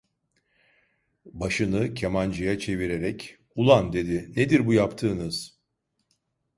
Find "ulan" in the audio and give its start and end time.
3.55-3.93